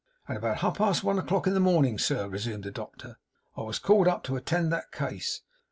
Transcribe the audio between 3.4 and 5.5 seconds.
'I was called up to attend that case.